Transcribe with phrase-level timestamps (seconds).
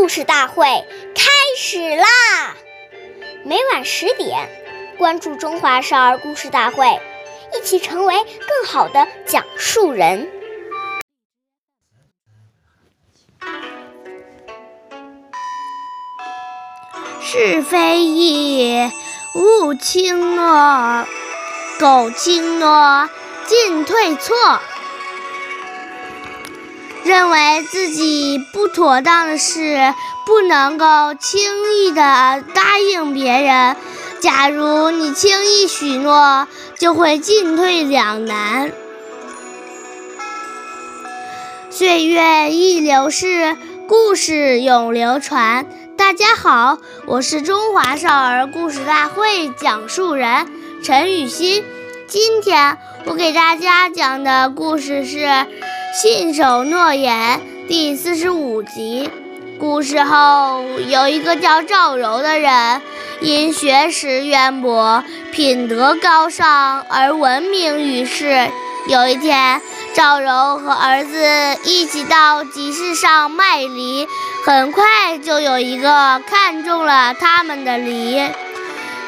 [0.00, 0.64] 故事大会
[1.14, 2.06] 开始啦！
[3.44, 4.48] 每晚十点，
[4.96, 6.86] 关注《中华少儿故事大会》，
[7.54, 10.26] 一起成为更好的讲述人。
[17.20, 18.90] 是非易，
[19.34, 21.04] 勿轻诺；
[21.78, 23.06] 苟轻诺，
[23.46, 24.34] 进退错。
[27.10, 29.92] 认为自己不妥当的事，
[30.24, 30.86] 不能够
[31.18, 31.42] 轻
[31.74, 32.00] 易的
[32.54, 33.76] 答应别人。
[34.20, 36.46] 假如你轻易许诺，
[36.78, 38.70] 就会进退两难。
[41.68, 43.56] 岁月易流逝，
[43.88, 45.66] 故事永流传。
[45.96, 50.46] 大家好，我是中华少儿故事大会讲述人
[50.84, 51.64] 陈雨欣。
[52.06, 55.26] 今天我给大家讲的故事是。
[55.92, 59.10] 信守诺言第四十五集。
[59.58, 62.80] 古时候有一个叫赵柔的人，
[63.20, 68.48] 因学识渊博、品德高尚而闻名于世。
[68.86, 69.60] 有一天，
[69.92, 74.06] 赵柔和儿子一起到集市上卖梨，
[74.46, 78.22] 很快就有一个看中了他们的梨。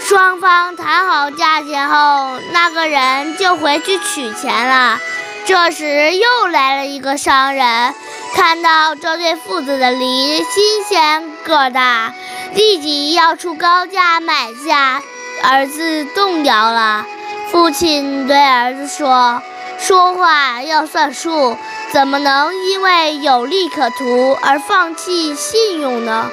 [0.00, 4.98] 双方谈好价钱后，那个人就回去取钱了。
[5.46, 7.94] 这时又来了一个商人，
[8.34, 12.14] 看到这对父子的梨新鲜个大，
[12.54, 15.02] 立即要出高价买下。
[15.42, 17.04] 儿子动摇了，
[17.50, 19.42] 父亲对儿子说
[19.78, 21.58] ：“说话要算数，
[21.92, 26.30] 怎么能因为有利可图而放弃信用呢？”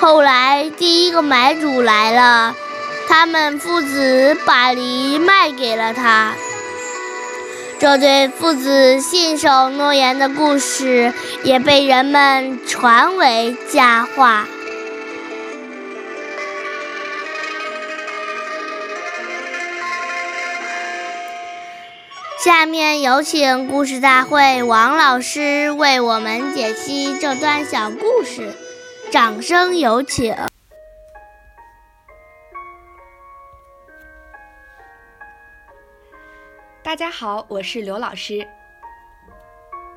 [0.00, 2.56] 后来第一个买主来了，
[3.08, 6.32] 他们父子把梨卖给了他。
[7.80, 11.14] 这对父子信守诺言的故事
[11.44, 14.46] 也被人们传为佳话。
[22.44, 28.52] 下面有请故事大会王老师为我们解析这段小故事，
[29.10, 30.36] 掌声有请。
[36.90, 38.44] 大家好，我是刘老师。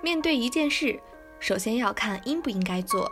[0.04, 1.00] 面对一件事，
[1.40, 3.12] 首先要看应不应该做。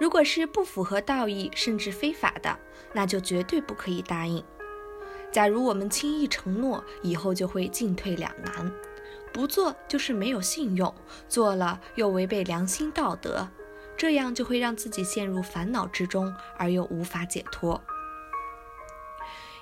[0.00, 2.58] 如果是不符合道义甚至非法的，
[2.92, 4.42] 那就绝对不可以答应。
[5.30, 8.72] 假如我们轻易承诺，以后就会进退两难。
[9.32, 10.92] 不做就是没有信用，
[11.28, 13.46] 做了又违背良心道德，
[13.96, 17.80] 这样就会让自己陷入烦恼之中，而又无法解脱。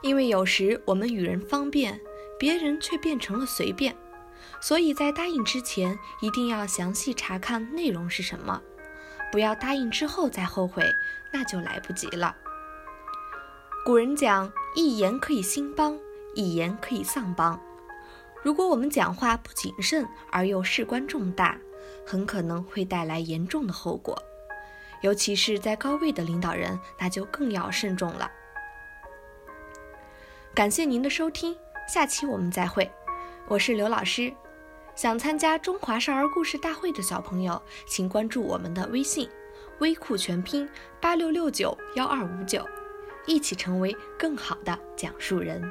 [0.00, 2.00] 因为有时我们与人方便。
[2.44, 3.96] 别人却变成了随便，
[4.60, 8.60] 所以在答应之前一定要详细查看内容是什么，
[9.32, 10.94] 不要答应之后再后悔，
[11.32, 12.36] 那就来不及了。
[13.82, 15.98] 古人讲，一言可以兴邦，
[16.34, 17.58] 一言可以丧邦。
[18.42, 21.58] 如果我们讲话不谨慎而又事关重大，
[22.06, 24.22] 很可能会带来严重的后果，
[25.00, 28.30] 尤其是在高位的领导人，那就更要慎重了。
[30.54, 31.56] 感谢您的收听。
[31.86, 32.90] 下期我们再会，
[33.46, 34.32] 我是刘老师。
[34.94, 39.28] 想参加中华少儿故事大会的小朋友，请关注我们的微信
[39.80, 40.66] “微库全拼
[40.98, 42.66] 八六六九幺二五九”，
[43.26, 45.62] 一起成为更好的讲述人。